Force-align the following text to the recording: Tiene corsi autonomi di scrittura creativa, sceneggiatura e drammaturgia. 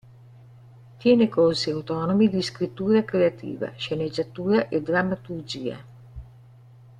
Tiene 0.97 1.29
corsi 1.29 1.69
autonomi 1.69 2.27
di 2.27 2.41
scrittura 2.41 3.03
creativa, 3.05 3.71
sceneggiatura 3.75 4.67
e 4.67 4.81
drammaturgia. 4.81 5.85